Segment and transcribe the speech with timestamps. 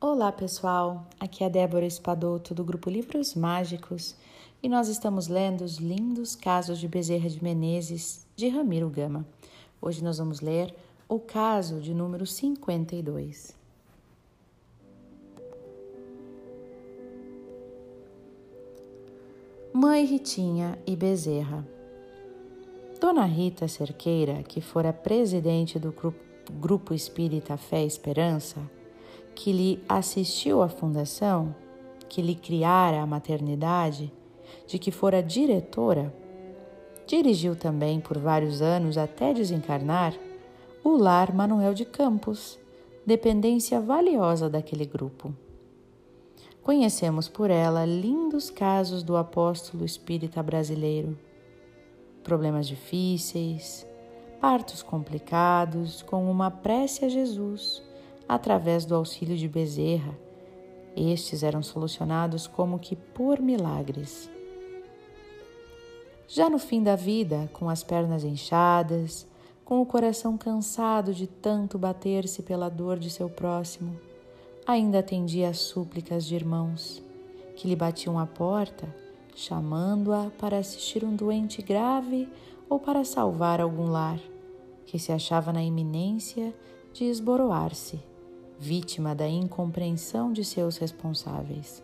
[0.00, 4.14] Olá pessoal, aqui é Débora Espadoto do grupo Livros Mágicos
[4.62, 9.26] e nós estamos lendo os lindos casos de Bezerra de Menezes de Ramiro Gama.
[9.82, 10.72] Hoje nós vamos ler
[11.08, 13.56] o caso de número 52.
[19.72, 21.66] Mãe Ritinha e Bezerra.
[23.00, 25.92] Dona Rita Cerqueira, que fora presidente do
[26.52, 28.60] Grupo Espírita Fé e Esperança,
[29.38, 31.54] que lhe assistiu à fundação,
[32.08, 34.12] que lhe criara a maternidade,
[34.66, 36.12] de que fora diretora,
[37.06, 40.12] dirigiu também por vários anos até desencarnar
[40.82, 42.58] o Lar Manuel de Campos,
[43.06, 45.32] dependência valiosa daquele grupo.
[46.60, 51.16] Conhecemos por ela lindos casos do apóstolo espírita brasileiro.
[52.24, 53.86] Problemas difíceis,
[54.40, 57.86] partos complicados com uma prece a Jesus
[58.28, 60.16] através do auxílio de Bezerra.
[60.94, 64.30] Estes eram solucionados como que por milagres.
[66.28, 69.26] Já no fim da vida, com as pernas inchadas,
[69.64, 73.98] com o coração cansado de tanto bater-se pela dor de seu próximo,
[74.66, 77.02] ainda atendia às súplicas de irmãos
[77.56, 78.94] que lhe batiam à porta,
[79.34, 82.28] chamando-a para assistir um doente grave
[82.68, 84.18] ou para salvar algum lar
[84.84, 86.54] que se achava na iminência
[86.92, 87.98] de esboroar-se
[88.58, 91.82] vítima da incompreensão de seus responsáveis.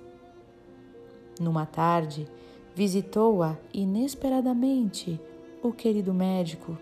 [1.40, 2.28] Numa tarde,
[2.74, 5.20] visitou-a inesperadamente
[5.62, 6.76] o querido médico,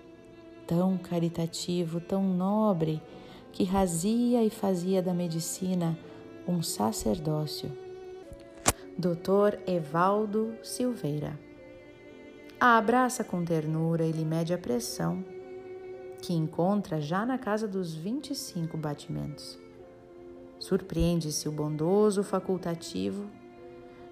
[0.67, 3.01] tão caritativo, tão nobre,
[3.53, 5.99] que razia e fazia da medicina
[6.49, 7.71] um sacerdócio.
[8.99, 9.59] Dr.
[9.67, 11.39] Evaldo Silveira.
[12.59, 15.25] A abraça com ternura e lhe mede a pressão,
[16.21, 19.59] que encontra já na casa dos 25 batimentos.
[20.63, 23.29] Surpreende-se o bondoso facultativo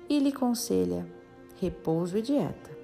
[0.08, 1.06] e lhe conselha
[1.60, 2.76] repouso e dieta.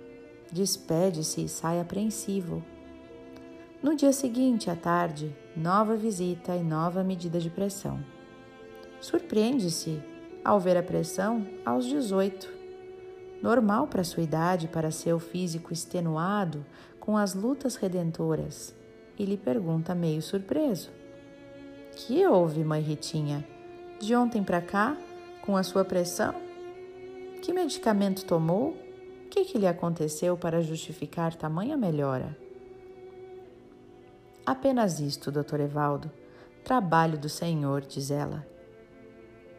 [0.52, 2.62] Despede-se e sai apreensivo.
[3.82, 7.98] No dia seguinte, à tarde, nova visita e nova medida de pressão.
[9.00, 10.00] Surpreende-se
[10.44, 12.48] ao ver a pressão aos 18.
[13.42, 16.64] Normal para sua idade, para seu físico extenuado
[17.00, 18.72] com as lutas redentoras,
[19.18, 20.92] e lhe pergunta meio surpreso:
[21.96, 23.55] Que houve, mãe Ritinha?
[23.98, 24.96] De ontem para cá,
[25.42, 26.34] com a sua pressão?
[27.42, 28.70] Que medicamento tomou?
[29.24, 32.36] O que, que lhe aconteceu para justificar tamanha melhora?
[34.44, 36.10] Apenas isto, doutor Evaldo.
[36.62, 38.46] Trabalho do Senhor, diz ela.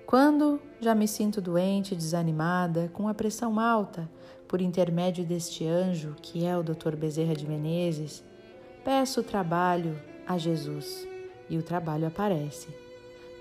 [0.06, 4.09] Quando já me sinto doente, desanimada, com a pressão alta,
[4.48, 8.24] por intermédio deste anjo, que é o doutor Bezerra de Menezes,
[8.86, 11.06] peço trabalho a Jesus
[11.50, 12.87] e o trabalho aparece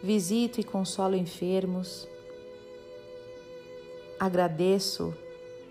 [0.07, 2.07] visito e consolo enfermos,
[4.21, 5.13] agradeço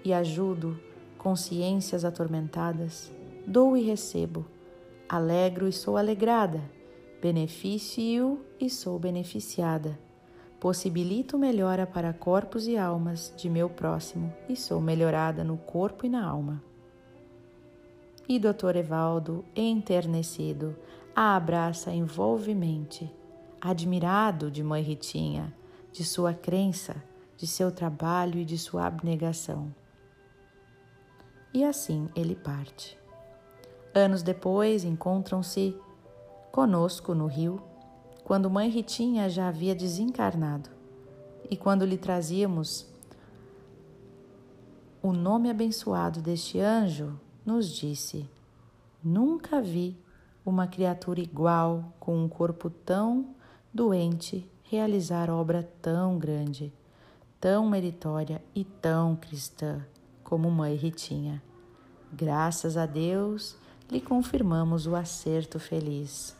[0.03, 0.77] e ajudo
[1.17, 3.09] consciências atormentadas,
[3.47, 4.45] dou e recebo,
[5.07, 6.61] alegro e sou alegrada,
[7.21, 9.97] beneficio e sou beneficiada,
[10.59, 16.09] possibilito melhora para corpos e almas de meu próximo e sou melhorada no corpo e
[16.09, 16.61] na alma.
[18.27, 18.75] E Dr.
[18.75, 20.75] Evaldo, enternecido,
[21.15, 23.09] a abraça envolvemente
[23.69, 25.53] admirado de Mãe Ritinha,
[25.91, 26.95] de sua crença,
[27.35, 29.73] de seu trabalho e de sua abnegação.
[31.53, 32.97] E assim ele parte.
[33.93, 35.75] Anos depois, encontram-se
[36.51, 37.61] conosco no rio,
[38.23, 40.69] quando Mãe Ritinha já havia desencarnado
[41.49, 42.87] e quando lhe trazíamos
[45.01, 48.27] o nome abençoado deste anjo, nos disse:
[49.03, 49.95] Nunca vi
[50.45, 53.35] uma criatura igual com um corpo tão
[53.75, 56.71] doente realizar obra tão grande,
[57.41, 59.85] tão meritória e tão cristã
[60.23, 61.43] como Mãe Ritinha.
[62.13, 63.57] Graças a Deus
[63.91, 66.33] lhe confirmamos o acerto feliz.